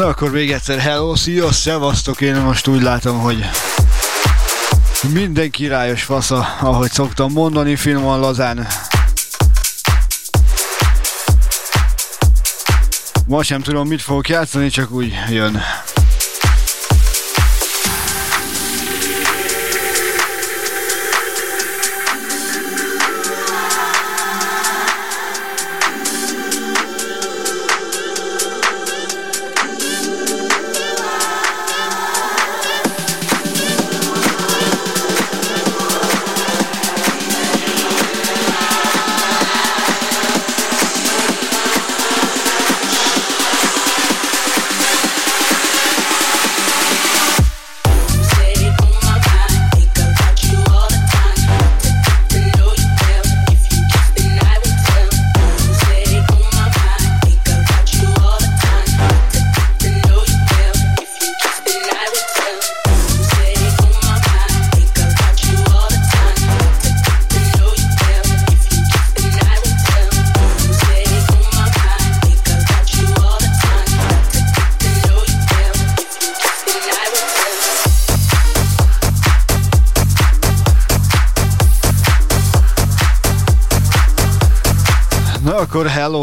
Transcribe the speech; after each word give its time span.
Na 0.00 0.06
akkor 0.06 0.30
még 0.30 0.52
egyszer 0.52 0.78
hello, 0.78 1.16
szia, 1.16 1.52
szevasztok, 1.52 2.20
én 2.20 2.36
most 2.36 2.66
úgy 2.66 2.82
látom, 2.82 3.18
hogy 3.18 3.44
minden 5.12 5.50
királyos 5.50 6.02
fasza, 6.02 6.56
ahogy 6.60 6.90
szoktam 6.90 7.32
mondani, 7.32 7.76
finoman 7.76 8.20
lazán. 8.20 8.66
Ma 13.26 13.42
sem 13.42 13.60
tudom 13.60 13.88
mit 13.88 14.02
fogok 14.02 14.28
játszani, 14.28 14.68
csak 14.68 14.90
úgy 14.90 15.12
jön. 15.30 15.60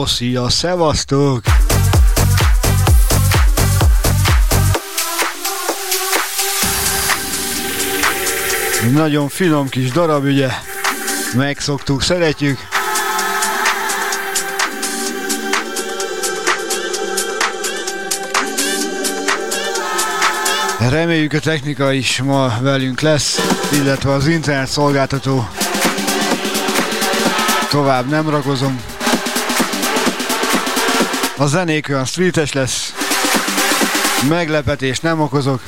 Szia, 0.07 0.49
szevasztok! 0.49 1.41
Nagyon 8.91 9.27
finom 9.27 9.69
kis 9.69 9.91
darab, 9.91 10.23
ugye? 10.23 10.49
Megszoktuk, 11.33 12.01
szeretjük. 12.01 12.59
Reméljük 20.89 21.33
a 21.33 21.39
technika 21.39 21.91
is 21.91 22.21
ma 22.21 22.53
velünk 22.61 23.01
lesz, 23.01 23.39
illetve 23.71 24.11
az 24.11 24.27
internet 24.27 24.69
szolgáltató. 24.69 25.49
Tovább 27.69 28.09
nem 28.09 28.29
rakozom. 28.29 28.96
A 31.39 31.45
zenék 31.45 31.89
olyan 31.89 32.05
streetes 32.05 32.53
lesz. 32.53 32.93
Meglepetés 34.29 34.99
nem 34.99 35.21
okozok. 35.21 35.61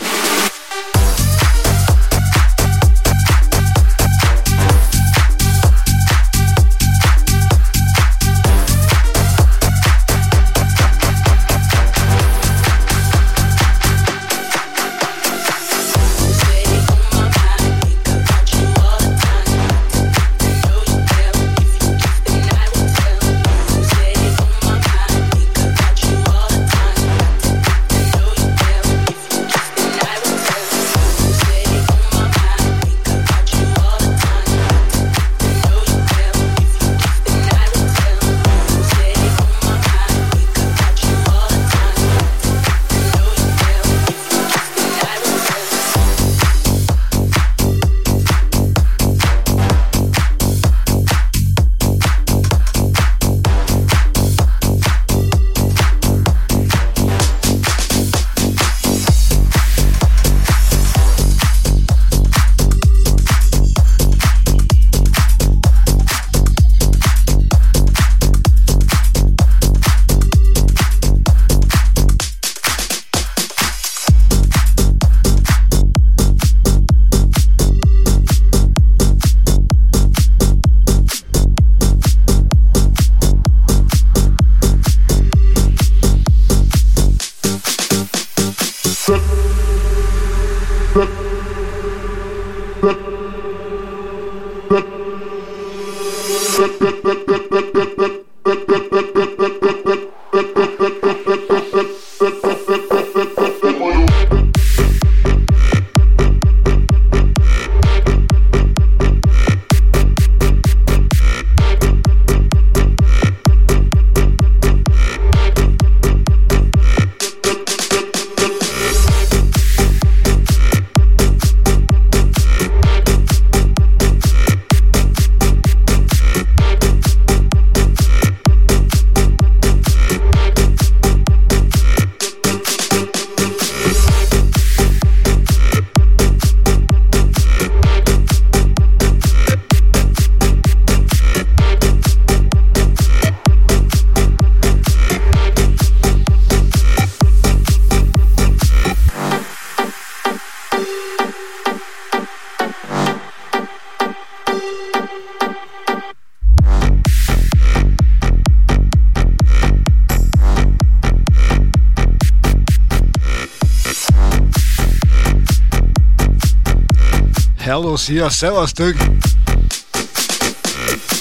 Hello, 167.70 167.98
szia, 167.98 168.30
szevasztok! 168.30 168.94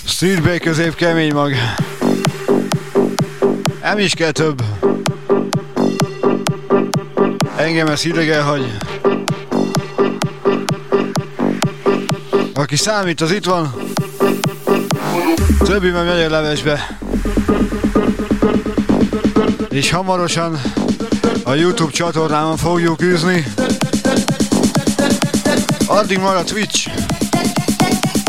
Streetbay 0.04 0.58
közép 0.58 0.94
kemény 0.94 1.32
mag. 1.32 1.52
Nem 3.82 3.98
is 3.98 4.14
kell 4.14 4.30
több. 4.30 4.62
Engem 7.56 7.86
ez 7.86 8.04
idegen, 8.04 8.44
hogy 8.44 8.76
aki 12.54 12.76
számít, 12.76 13.20
az 13.20 13.30
itt 13.32 13.44
van. 13.44 13.74
Többi 15.64 15.90
meg 15.90 16.06
megy 16.06 16.22
a 16.22 16.30
levesbe. 16.30 16.98
És 19.68 19.90
hamarosan 19.90 20.60
a 21.44 21.54
Youtube 21.54 21.92
csatornámon 21.92 22.56
fogjuk 22.56 23.02
űzni. 23.02 23.44
Addig 25.98 26.18
a 26.18 26.44
Twitch, 26.44 26.90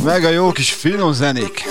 meg 0.03 0.23
a 0.23 0.29
jó 0.29 0.51
kis 0.51 0.71
finom 0.73 1.13
zenék. 1.13 1.68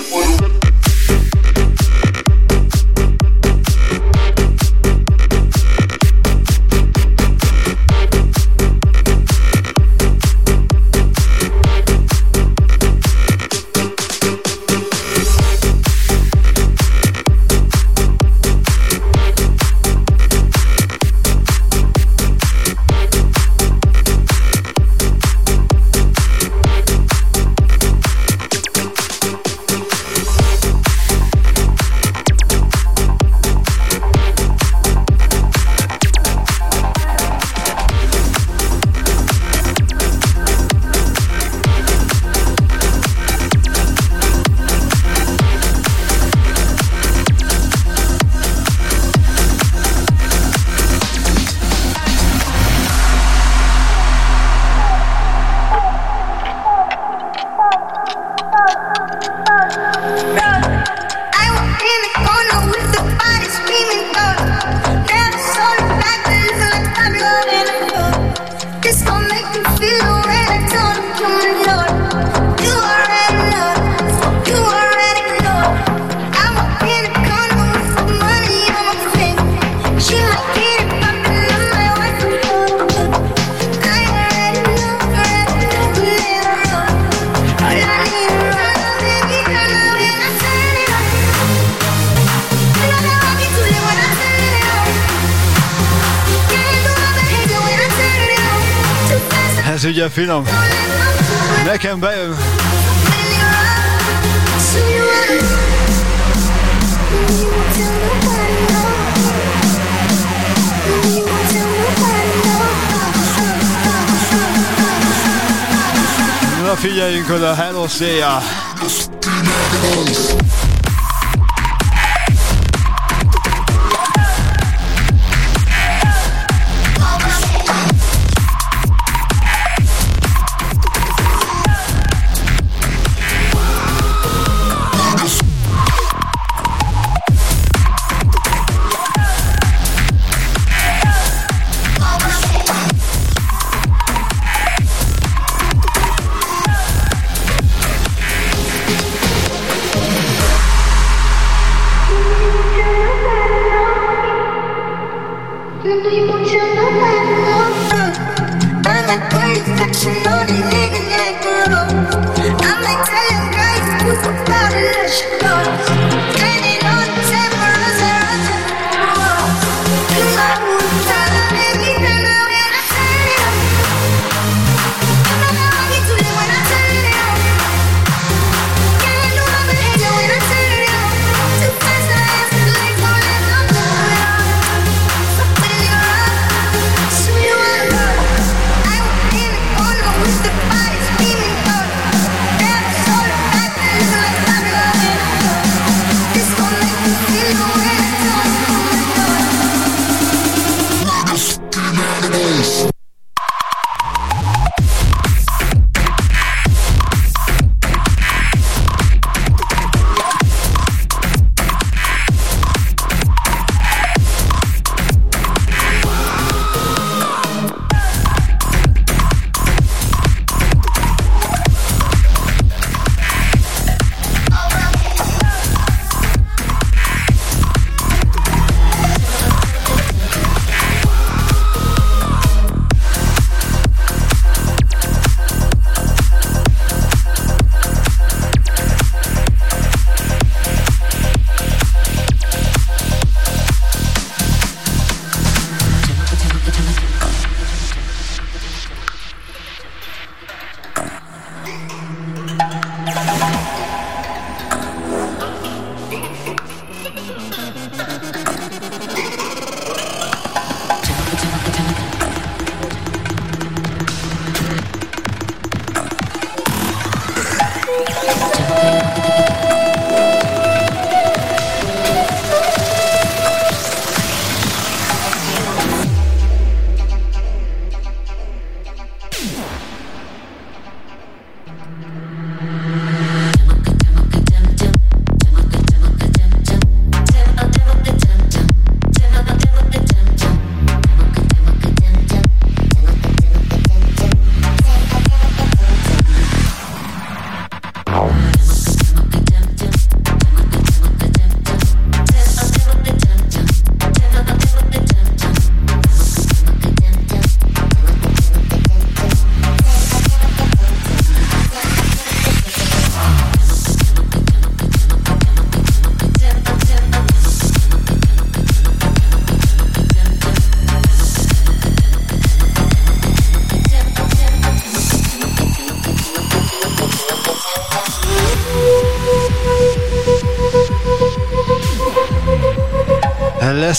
Na 116.69 116.75
figyeljünk 116.75 117.29
oda, 117.29 117.55
hello, 117.55 117.87
széjjel! 117.87 118.41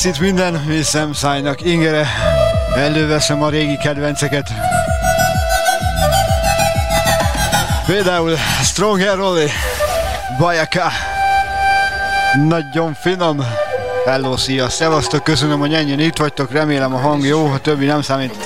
Lesz 0.05 0.15
itt 0.15 0.21
minden, 0.21 0.67
viszem 0.67 1.13
szájnak 1.13 1.63
ingere. 1.63 2.09
Előveszem 2.75 3.43
a 3.43 3.49
régi 3.49 3.77
kedvenceket. 3.77 4.49
Például 7.87 8.37
Stronger 8.63 9.17
Rolly, 9.17 9.47
Bajaka. 10.39 10.91
Nagyon 12.49 12.95
finom. 13.01 13.45
Hello, 14.05 14.37
szia, 14.37 14.69
szevasztok, 14.69 15.25
köszönöm, 15.25 15.59
hogy 15.59 15.75
ennyien 15.75 16.01
itt 16.01 16.17
vagytok, 16.17 16.53
remélem 16.53 16.95
a 16.95 16.99
hang 16.99 17.25
jó, 17.25 17.47
a 17.47 17.59
többi 17.59 17.85
nem 17.85 18.03
számít. 18.03 18.37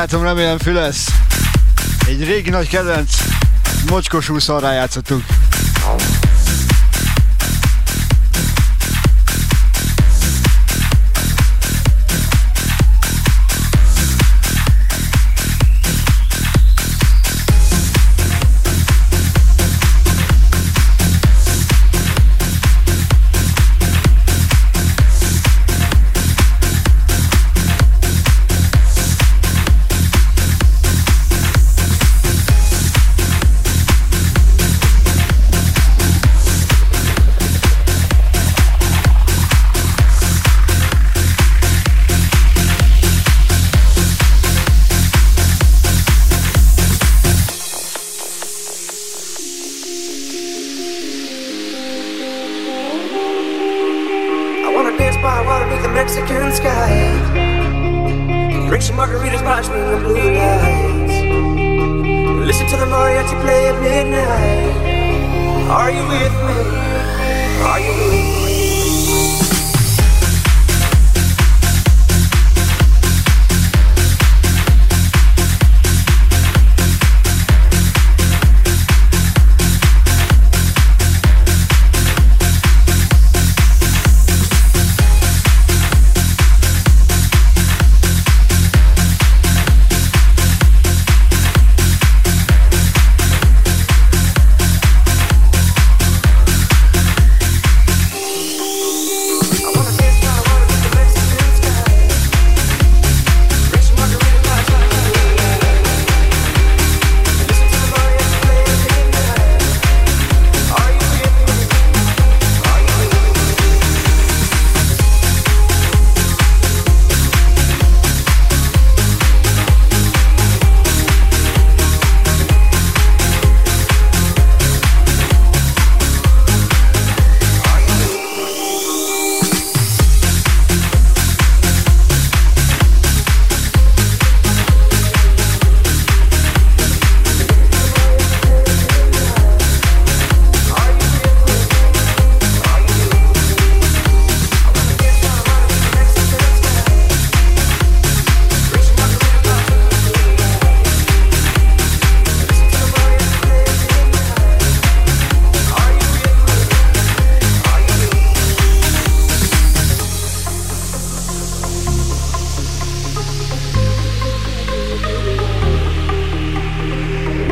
Barátom, 0.00 0.22
remélem 0.22 0.58
fülesz. 0.58 1.08
Egy 2.06 2.24
régi 2.24 2.50
nagy 2.50 2.68
kedvenc, 2.68 3.16
mocskos 3.90 4.28
úszalrá 4.28 4.72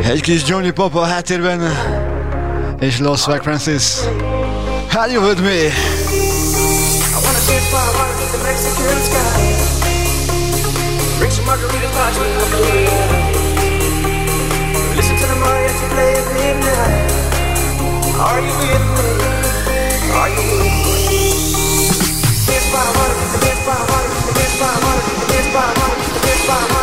játszottuk. 0.08 0.34
kis 0.34 0.48
Johnny 0.48 0.70
Pop 0.70 0.94
a 0.94 1.04
háttérben, 1.04 1.60
és 2.80 2.98
Los 2.98 3.26
Wack 3.26 3.42
Francis. 3.42 3.84
Are 4.94 5.12
you 5.12 5.28
with 5.28 5.40
me? 5.40 5.72
Listen 14.96 15.16
to 15.16 15.26
the 15.26 15.34
mariachi 15.34 15.86
play 15.92 16.14
at 16.14 16.32
midnight. 16.32 17.12
Are 18.18 18.40
you 18.40 18.54
with 18.58 18.86
me? 18.96 19.08
Are 20.14 20.30
you 20.30 20.42
with 20.50 20.76
me? 20.84 21.06
By 22.72 22.84
water, 22.96 23.16
by 23.66 23.78
water, 23.90 24.12
by 24.62 24.72
water, 24.82 25.04
by 25.52 25.66
water, 25.78 25.98
by 26.46 26.62
water, 26.68 26.77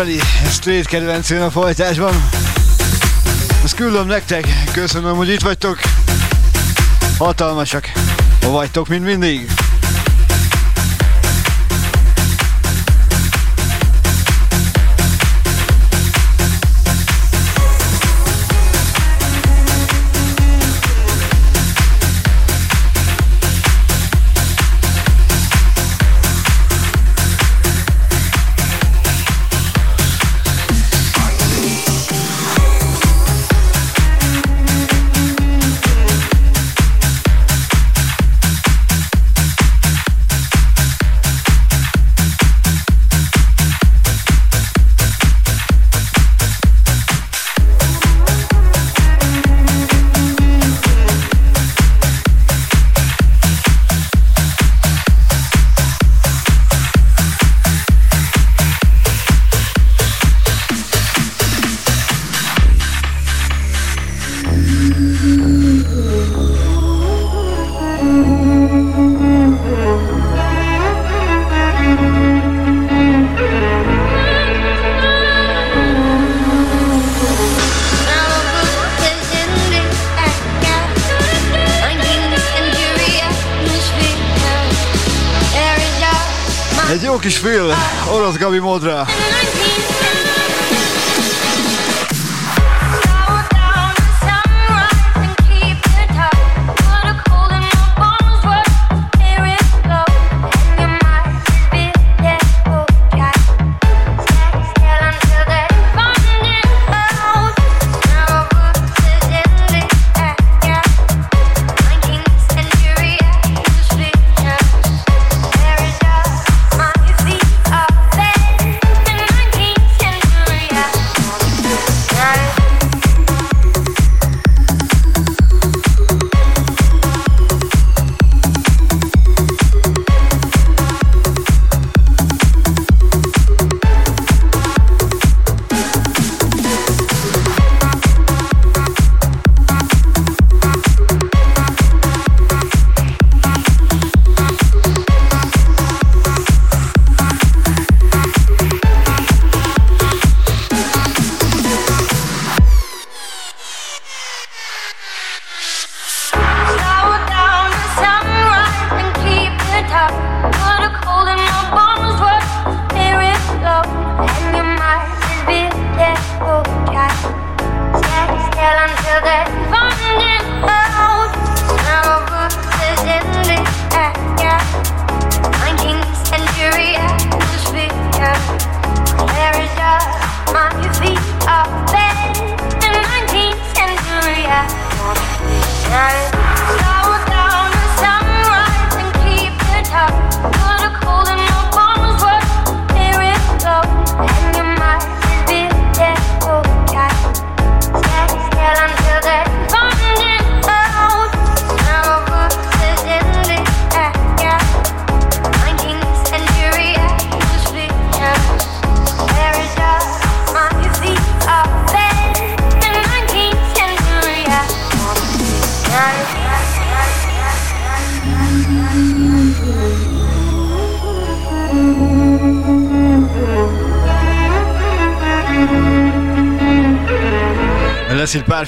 Egy 0.00 0.06
vérbeli 0.06 0.50
street 0.50 0.86
kedvenc 0.86 1.30
a 1.30 1.50
folytásban. 1.50 2.28
Ezt 3.64 3.74
küldöm 3.74 4.06
nektek, 4.06 4.44
köszönöm, 4.72 5.16
hogy 5.16 5.28
itt 5.28 5.40
vagytok. 5.42 5.80
Hatalmasak, 7.18 7.92
vagytok, 8.40 8.88
mint 8.88 9.04
mindig. 9.04 9.59
Gabi 88.38 88.60
Modra. 88.60 89.06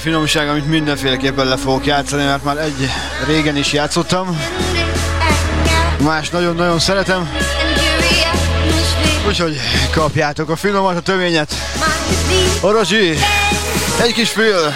Finomság, 0.03 0.49
amit 0.49 0.67
mindenféleképpen 0.67 1.47
le 1.47 1.57
fogok 1.57 1.85
játszani, 1.85 2.23
mert 2.23 2.43
már 2.43 2.57
egy 2.57 2.89
régen 3.27 3.57
is 3.57 3.73
játszottam. 3.73 4.39
Más 5.99 6.29
nagyon-nagyon 6.29 6.79
szeretem. 6.79 7.29
Úgyhogy 9.27 9.59
kapjátok 9.91 10.49
a 10.49 10.55
finomat, 10.55 10.97
a 10.97 10.99
töményet. 10.99 11.53
Orozsi, 12.61 13.17
egy 14.01 14.13
kis 14.13 14.29
fül. 14.29 14.73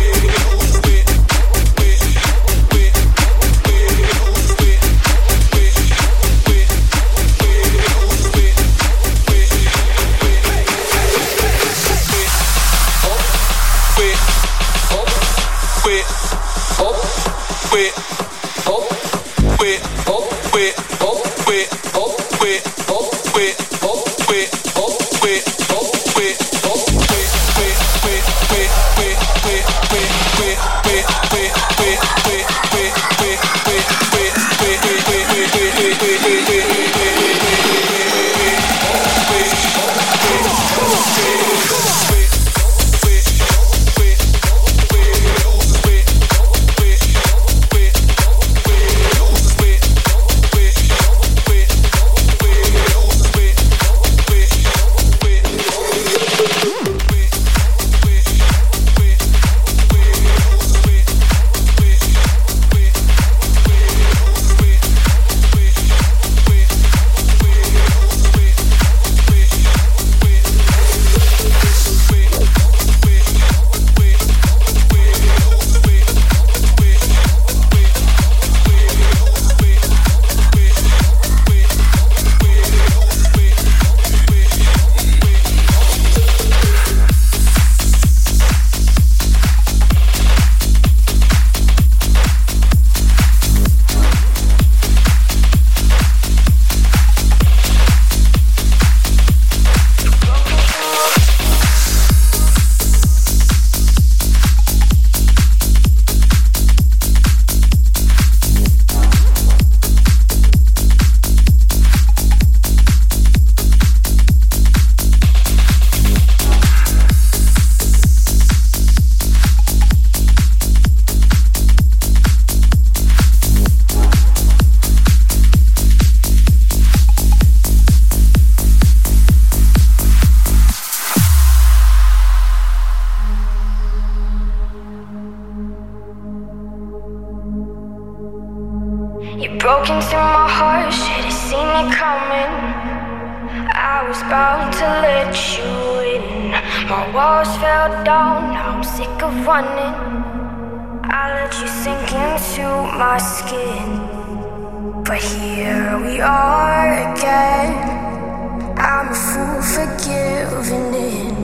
forgiven 159.65 160.95
in. 160.95 161.37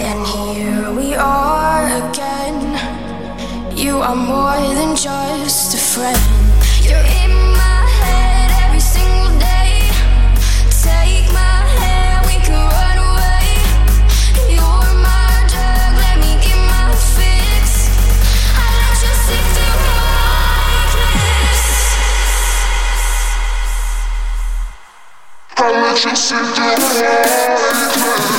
And 0.00 0.26
here 0.26 0.90
we 0.92 1.14
are 1.14 1.84
again. 2.08 2.58
You 3.76 3.98
are 3.98 4.16
more 4.16 4.74
than 4.74 4.96
just 4.96 5.74
a 5.74 5.78
friend. 5.78 6.51
you 25.94 26.16
see 26.16 26.34
that. 26.34 28.31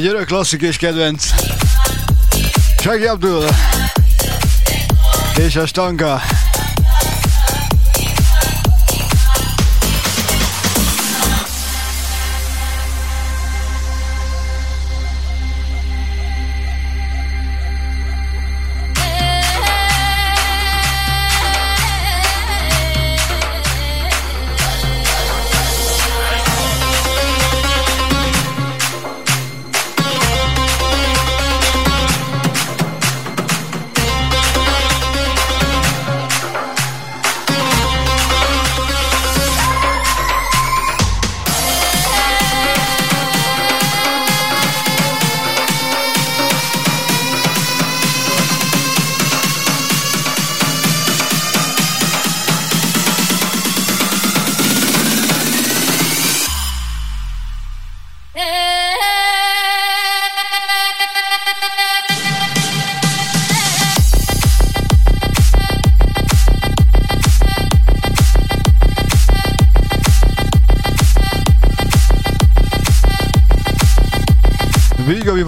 Egy 0.00 0.06
örök 0.06 0.26
klasszik 0.26 0.62
és 0.62 0.76
kedvenc. 0.76 1.24
Shaggy 2.82 3.04
Abdul. 3.04 3.48
És 5.36 5.56
a 5.56 5.66
stanga. 5.66 6.20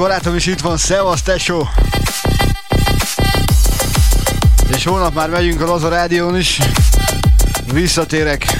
Barátom 0.02 0.34
is 0.34 0.46
itt 0.46 0.60
van, 0.60 0.76
szevasz 0.76 1.22
tesó! 1.22 1.68
És 4.76 4.84
holnap 4.84 5.14
már 5.14 5.28
megyünk 5.30 5.60
a 5.60 5.66
Laza 5.66 5.88
Rádión 5.88 6.36
is. 6.36 6.58
Visszatérek. 7.72 8.58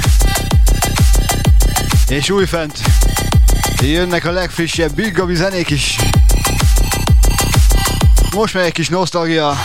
És 2.08 2.30
újfent 2.30 2.78
jönnek 3.80 4.24
a 4.24 4.30
legfrissebb 4.30 4.94
Big 4.94 5.12
Gabi 5.12 5.34
zenék 5.34 5.70
is. 5.70 5.96
Most 8.34 8.54
megy 8.54 8.64
egy 8.64 8.72
kis 8.72 8.88
nosztalgia. 8.88 9.60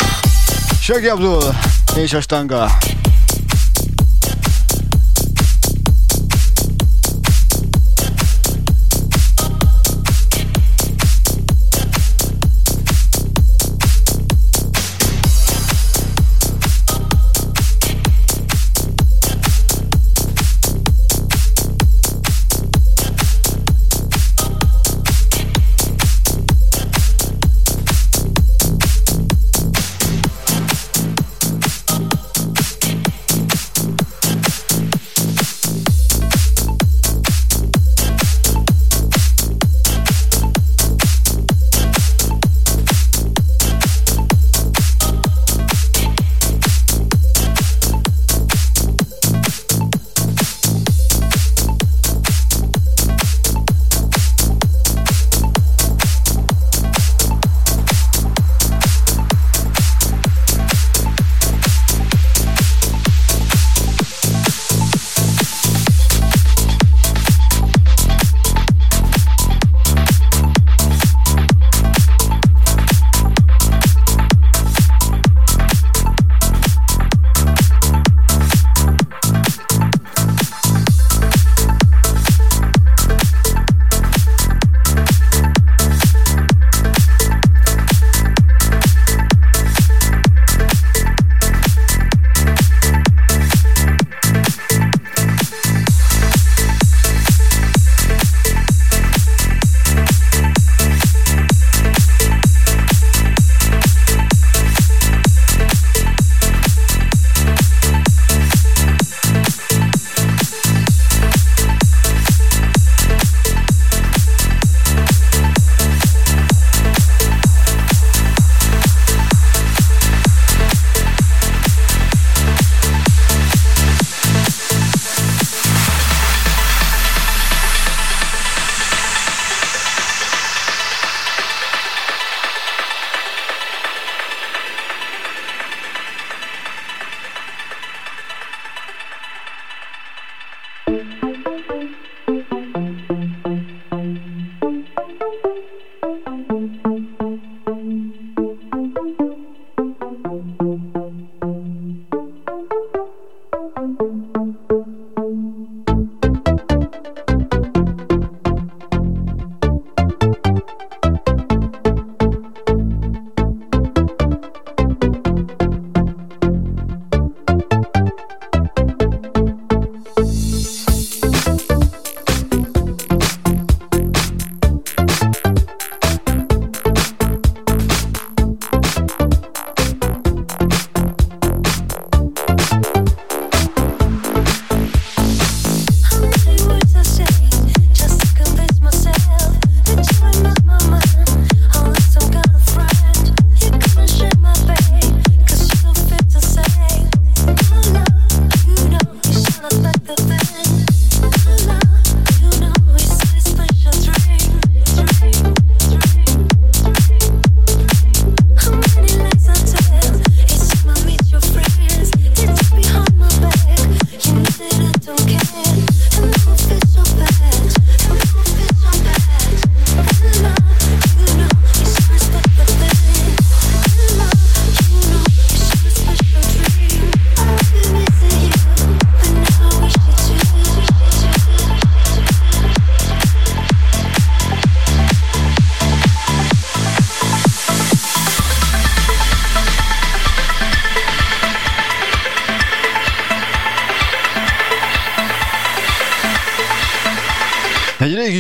Sögi 0.82 1.08
Abdul 1.08 1.56
és 1.96 2.14
a 2.14 2.22
stanga. 2.22 2.78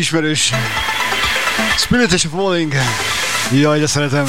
Ismerős. 0.07 0.51
Spirit 1.77 2.11
és 2.11 2.27
Falling. 2.31 2.73
Jaj, 3.51 3.79
de 3.79 3.87
szeretem. 3.87 4.25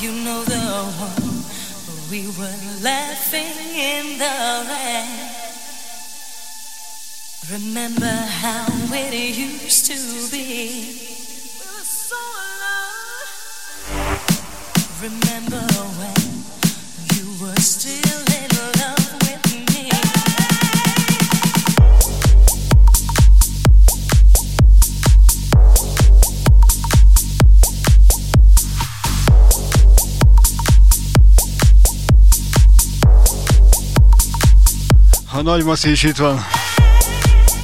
you 0.00 0.12
know 0.12 0.44
the 0.44 0.58
one 0.98 1.44
we 2.10 2.26
were 2.38 2.60
laughing 2.82 3.56
in 3.74 4.18
the 4.18 4.66
rain. 4.68 5.30
Remember 7.50 8.04
how 8.04 8.66
it 8.92 9.14
used 9.14 9.86
to 9.86 9.96
be. 10.30 11.00
Remember 15.00 15.66
when 15.98 16.44
you 17.14 17.44
were 17.44 17.56
still. 17.56 18.05
Nagy 35.42 35.64
maszi 35.64 35.90
is 35.90 36.02
itt 36.02 36.16
van. 36.16 36.44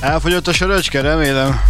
Elfogyott 0.01 0.49
a 0.49 0.53
söröcske, 0.53 1.01
remélem. 1.01 1.61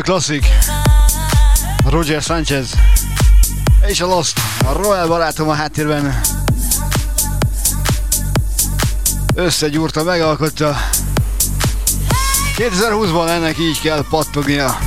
Örök 0.00 0.12
klasszik. 0.12 0.46
Roger 1.88 2.22
Sanchez. 2.22 2.74
És 3.86 4.00
a 4.00 4.06
Lost. 4.06 4.40
A 4.64 4.72
Royal 4.72 5.08
barátom 5.08 5.48
a 5.48 5.52
háttérben. 5.52 6.20
Összegyúrta, 9.34 10.02
megalkotta. 10.02 10.76
2020-ban 12.56 13.28
ennek 13.28 13.58
így 13.58 13.80
kell 13.80 14.04
pattognia. 14.10 14.78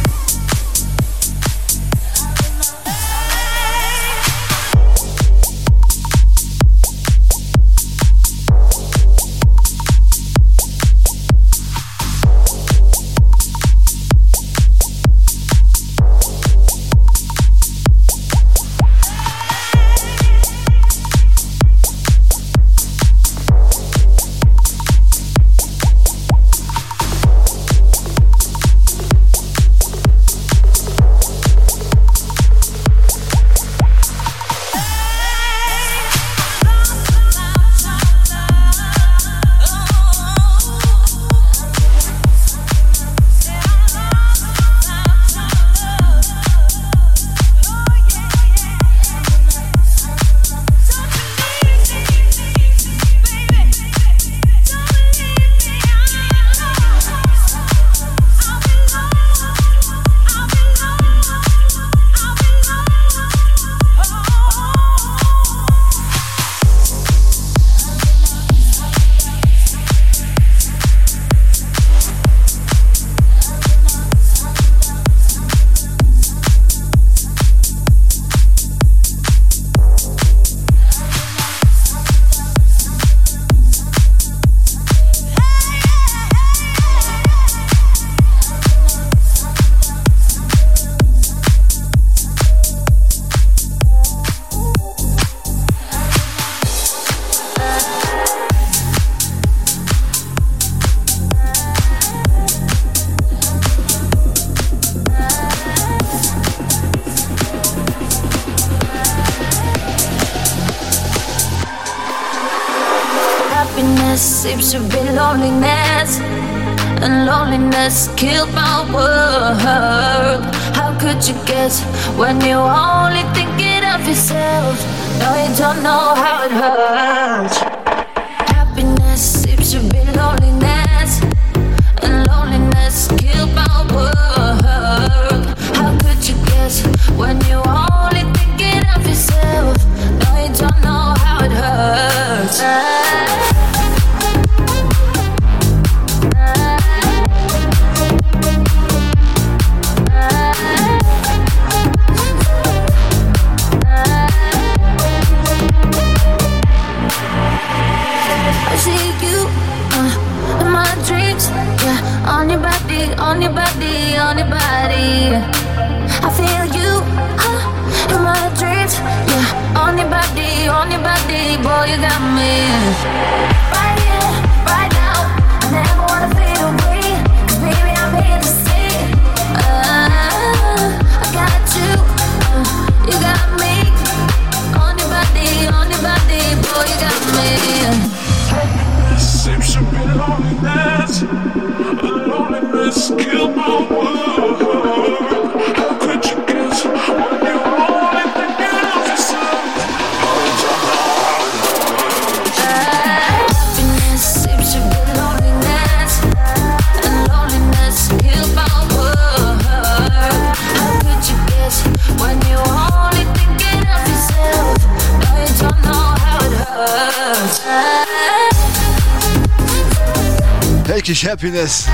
Kis 221.14 221.28
happiness. 221.28 221.86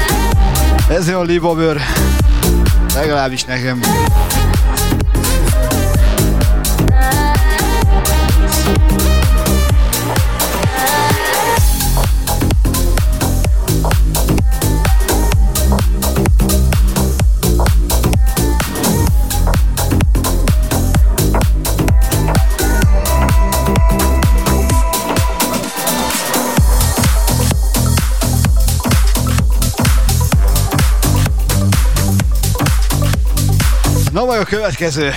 Ez 0.89 1.07
olyan 1.07 1.25
libabőr. 1.25 1.81
Legalábbis 2.93 3.43
nekem. 3.43 3.79
Következő. 34.49 35.13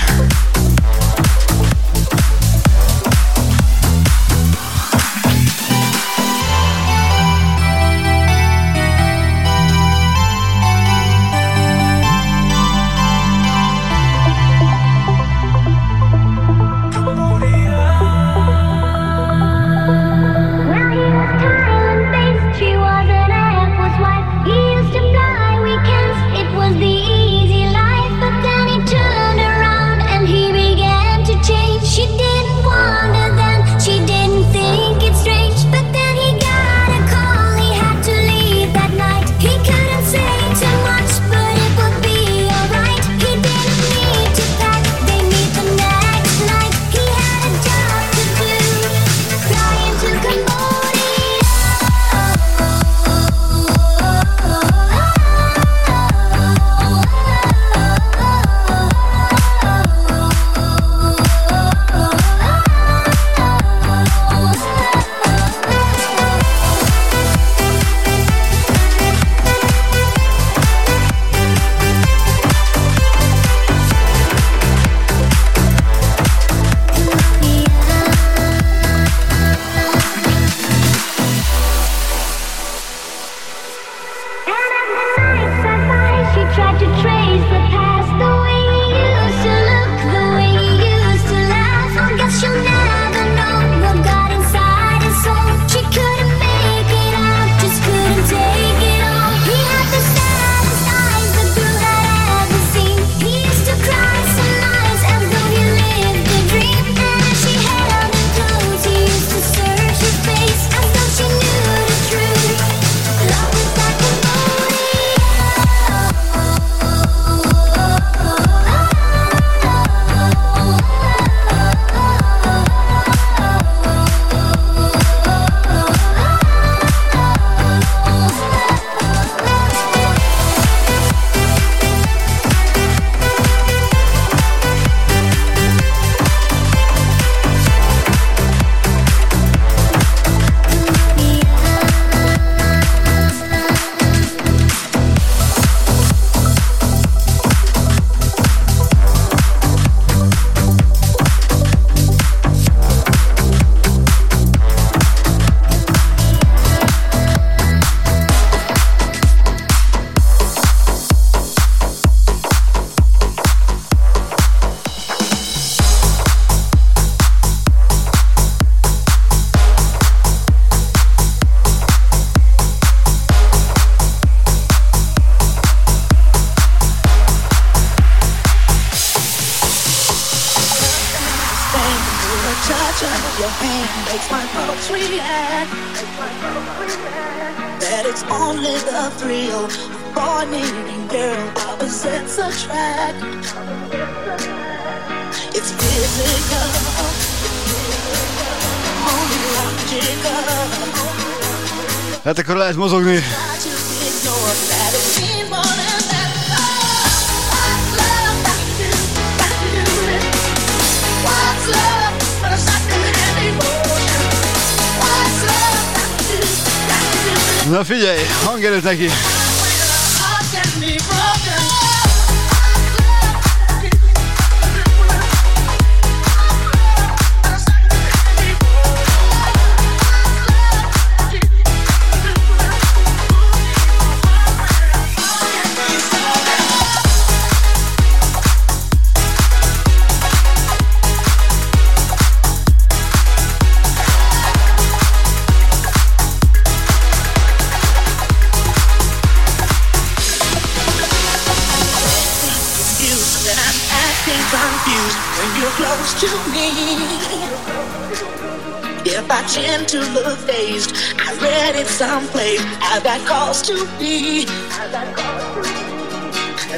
caused 263.52 263.66
to 263.66 263.84
be. 263.98 264.46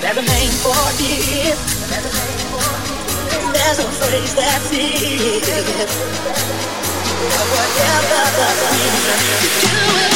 There's 0.00 0.16
a 0.16 0.22
name 0.22 0.50
for 0.62 0.74
it. 0.98 1.58
There's 3.52 3.78
a 3.78 3.88
phrase 3.98 4.34
that's 4.34 4.70
it. 4.72 5.88
Whatever 7.54 8.22
the 8.34 8.48
reason, 8.72 9.20
do 9.60 10.08
it. 10.08 10.13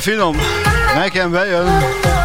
finom, 0.00 0.36
nekem 0.94 1.30
bejön. 1.30 2.19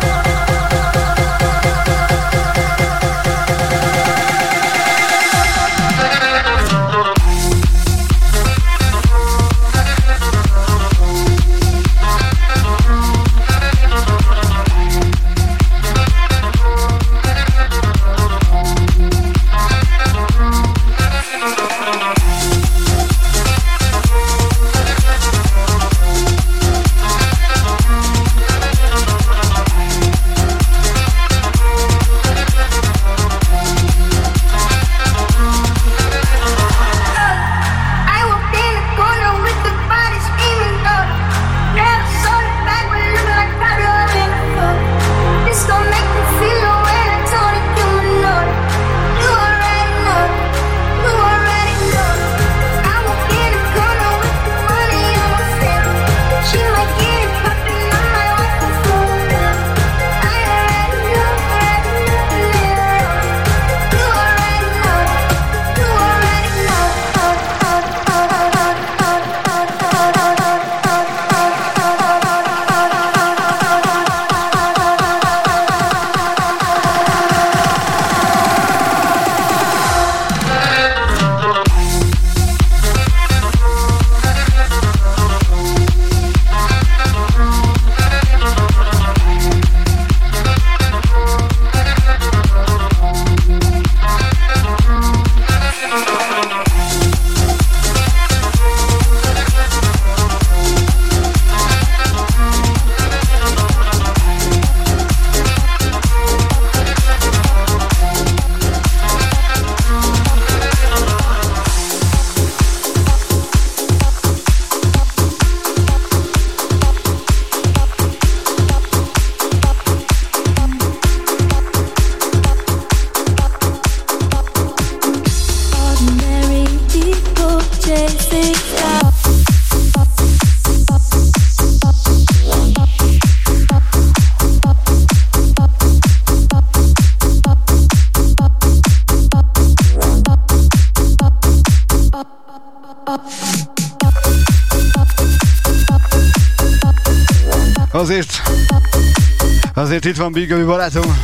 Azért 149.78 150.06
itt 150.06 150.18
van 150.18 150.32
Big 150.32 150.50
Gabi 150.50 150.64
barátom. 150.64 151.24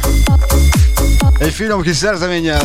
Egy 1.38 1.54
finom 1.54 1.82
kis 1.82 1.96
szerzeménnyel. 1.96 2.62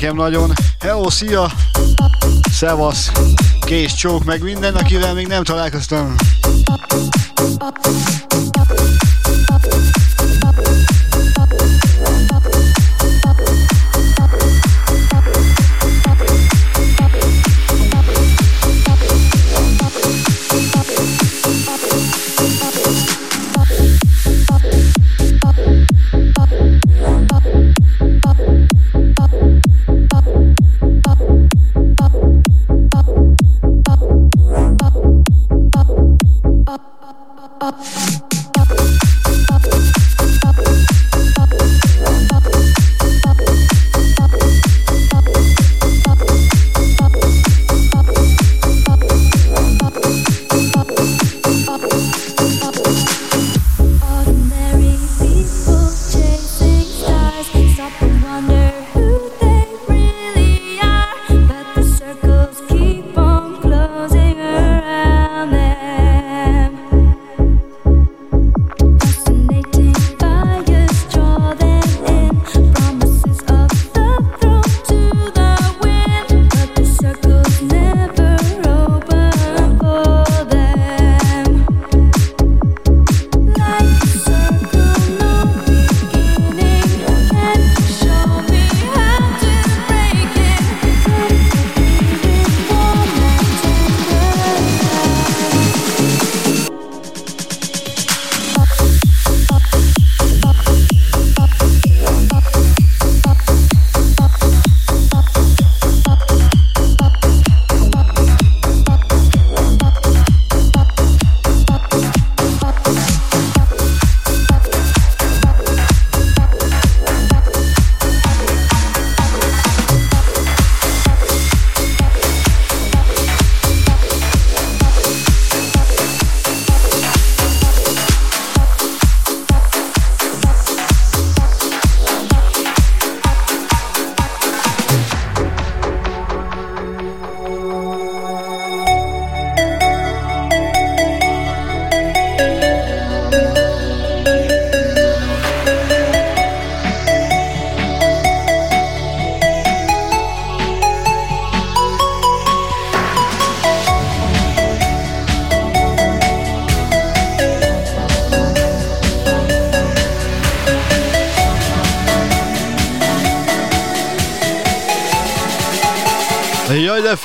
nekem 0.00 0.16
nagyon. 0.16 0.52
Hello, 0.80 1.10
szia! 1.10 1.50
Szevasz! 2.50 3.10
Kész 3.60 3.92
csók 3.92 4.24
meg 4.24 4.42
minden, 4.42 4.74
akivel 4.74 5.14
még 5.14 5.26
nem 5.26 5.44
találkoztam. 5.44 6.14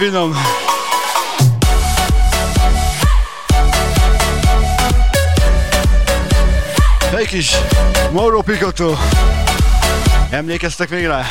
finom. 0.03 0.33
Egy 7.17 7.27
kis 7.27 7.55
Mauro 8.11 8.41
Picotto. 8.41 8.95
Emlékeztek 10.29 10.89
még 10.89 11.05
rá? 11.05 11.25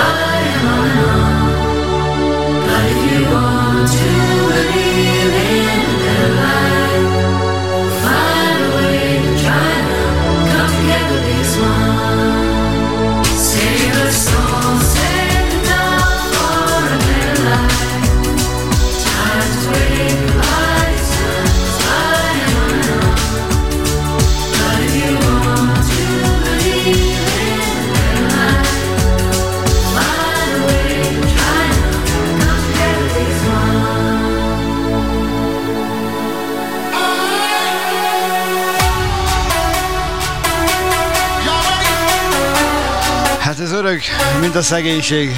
사랑 0.00 0.29
erők, 44.08 44.40
mint 44.40 44.54
a 44.54 44.62
szegénység. 44.62 45.36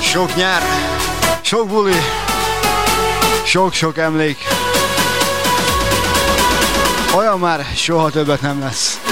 Sok 0.00 0.34
nyár, 0.36 0.62
sok 1.40 1.68
buli, 1.68 2.00
sok-sok 3.44 3.98
emlék. 3.98 4.38
Olyan 7.16 7.38
már 7.38 7.66
soha 7.76 8.10
többet 8.10 8.40
nem 8.40 8.60
lesz. 8.60 9.07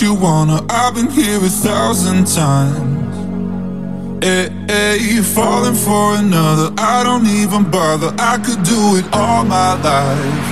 you 0.00 0.14
wanna. 0.14 0.64
I've 0.68 0.94
been 0.94 1.10
here 1.10 1.38
a 1.38 1.48
thousand 1.48 2.26
times. 2.26 3.14
Hey, 4.24 4.48
hey, 4.66 4.98
you're 5.00 5.22
falling 5.22 5.74
for 5.74 6.16
another. 6.16 6.72
I 6.78 7.02
don't 7.02 7.26
even 7.26 7.70
bother. 7.70 8.14
I 8.18 8.38
could 8.38 8.62
do 8.62 8.96
it 8.96 9.06
all 9.12 9.44
my 9.44 9.74
life. 9.82 10.46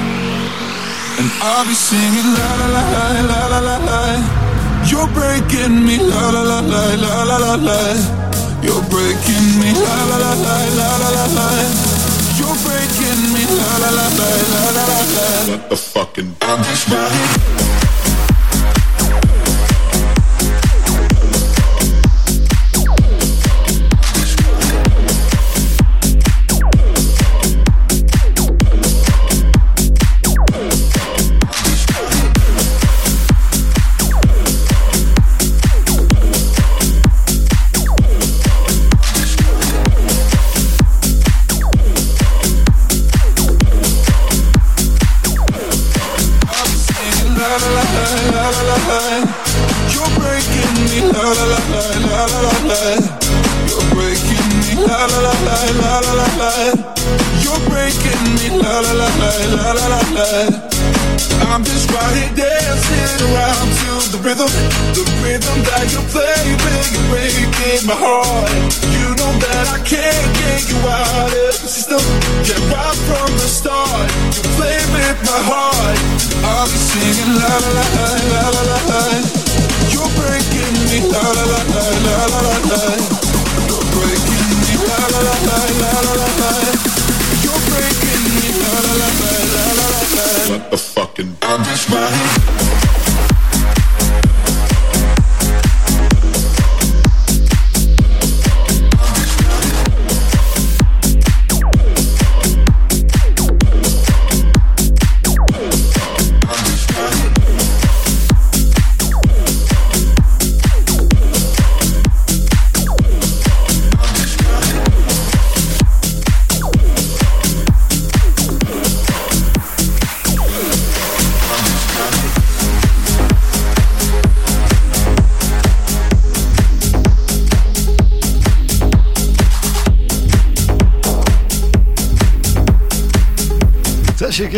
And 1.18 1.28
I'll 1.42 1.64
be 1.64 1.74
singing 1.74 2.28
la 2.34 2.50
la 2.60 2.68
la 2.76 2.84
la 3.30 3.40
la 3.52 3.58
la 3.68 3.76
la. 3.88 4.00
You're 4.90 5.10
breaking 5.14 5.84
me 5.84 5.98
la 5.98 6.30
la 6.30 6.42
la 6.42 6.60
la 6.60 6.84
la 6.94 7.22
la 7.24 7.36
la 7.36 7.54
la. 7.68 7.80
You're 8.62 8.82
breaking 8.90 9.46
me 9.60 9.70
la 9.74 9.96
la 10.10 10.16
la 10.24 10.32
la 10.44 10.56
la 10.78 10.88
la 11.02 11.08
la 11.18 11.26
la. 11.38 11.48
You're 12.38 12.58
breaking 12.66 13.20
me 13.34 13.42
la 13.58 13.70
la 13.82 13.90
la 13.98 14.06
la 14.18 14.28
la 14.52 14.62
la 14.76 14.84
la 14.90 15.00
la. 15.14 15.26
What 15.50 15.68
the 15.70 15.76
fucking? 15.76 16.34
I'm 16.42 16.64
just. 16.64 17.55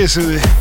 Ese 0.09 0.22
de 0.22 0.57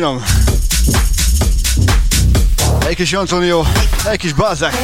finom. 0.00 0.22
Egy 2.88 2.94
kis 2.94 3.12
Antonio, 3.12 3.64
egy 4.10 4.18
kis 4.18 4.32
Bazák. 4.32 4.74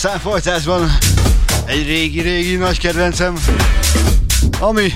Folytásban 0.00 0.98
egy 1.64 1.86
régi-régi 1.86 2.56
nagy 2.56 2.78
kedvencem, 2.78 3.34
ami, 4.58 4.92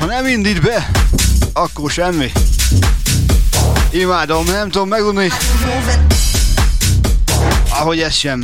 ha 0.00 0.06
nem 0.06 0.26
indít 0.26 0.60
be, 0.60 0.90
akkor 1.52 1.90
semmi. 1.90 2.32
Imádom, 3.90 4.44
nem 4.44 4.70
tudom 4.70 4.88
megunni, 4.88 5.28
ahogy 7.70 8.00
ez 8.00 8.14
sem. 8.14 8.42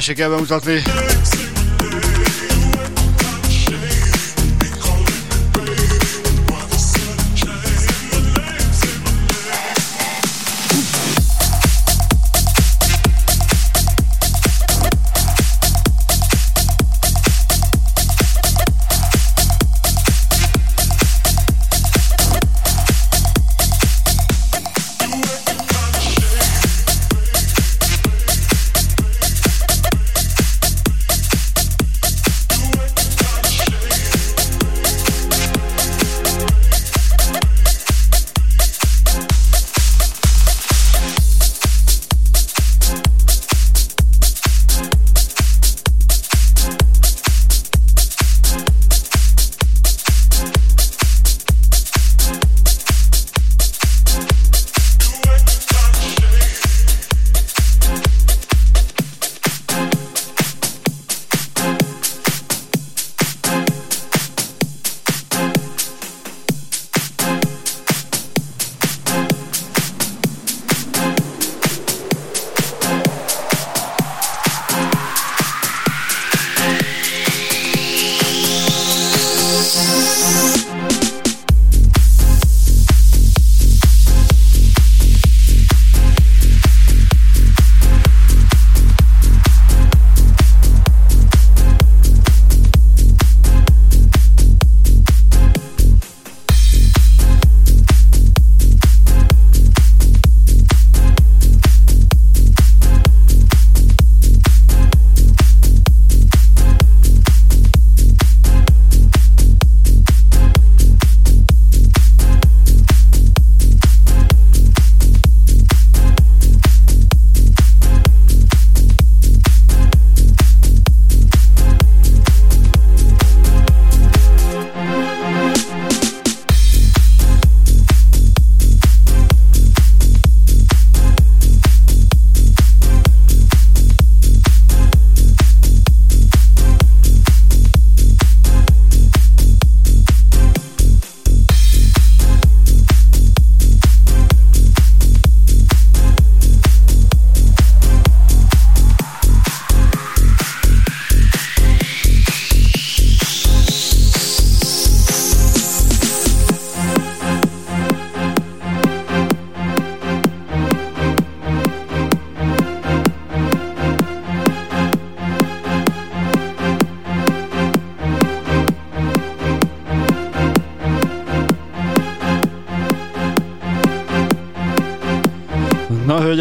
Se 0.00 0.14
kell 0.14 0.28
bemutatni. 0.28 0.82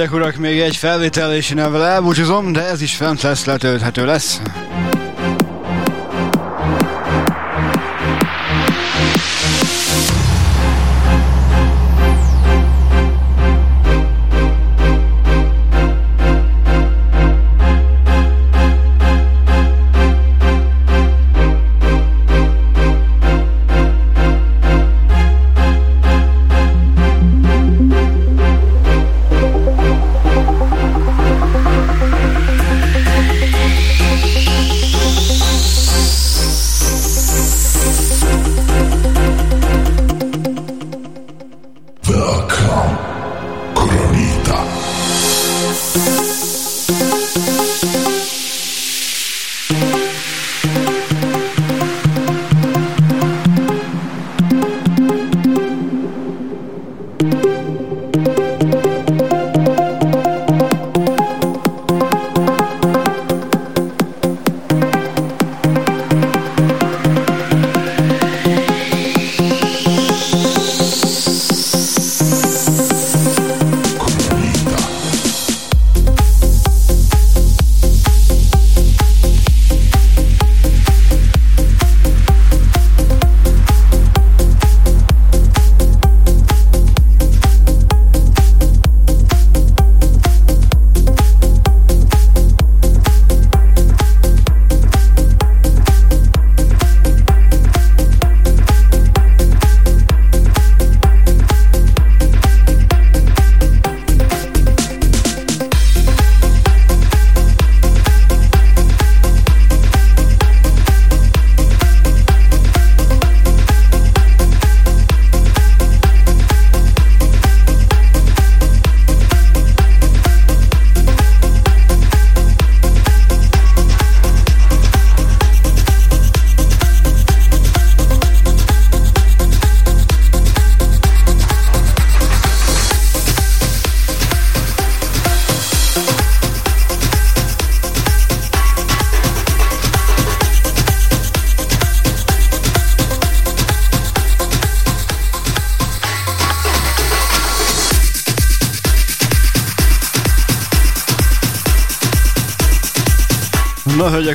Hölgyek, 0.01 0.19
urak, 0.21 0.35
még 0.35 0.59
egy 0.59 0.75
felvétel 0.75 1.33
és 1.33 1.49
én 1.49 1.59
elbúcsúzom, 1.59 2.51
de 2.51 2.67
ez 2.67 2.81
is 2.81 2.95
fent 2.95 3.21
lesz, 3.21 3.45
letölthető 3.45 4.05
lesz. 4.05 4.41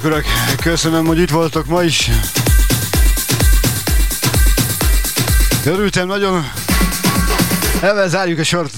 Hölgyek, 0.03 0.27
urak, 0.27 0.57
köszönöm, 0.63 1.07
hogy 1.07 1.19
itt 1.19 1.31
voltok 1.31 1.67
ma 1.67 1.83
is. 1.83 2.11
Örültem 5.65 6.07
nagyon. 6.07 6.51
Ebben 7.81 8.09
zárjuk 8.09 8.39
a 8.39 8.45
sort. 8.45 8.73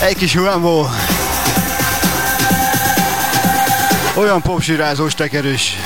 Egy 0.00 0.16
kis 0.16 0.36
huámból. 0.36 0.90
Olyan 4.14 4.42
popsirázós 4.42 5.14
tekerős. 5.14 5.76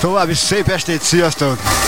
További 0.00 0.34
szép 0.34 0.68
estét, 0.68 1.02
sziasztok! 1.02 1.83